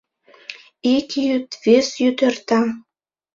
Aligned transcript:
Ик 0.95 1.09
йӱд, 1.27 1.47
вес 1.63 1.87
йӱд 2.01 2.19
эрта. 2.27 2.61